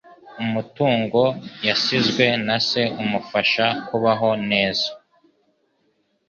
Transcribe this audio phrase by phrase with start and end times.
[0.43, 1.21] Umutungo
[1.67, 4.87] yasizwe na se umufasha kubaho neza